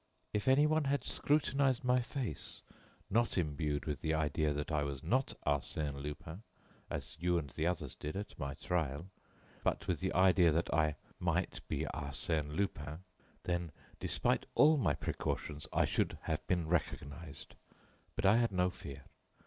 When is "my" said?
1.83-1.99, 8.39-8.55, 14.75-14.95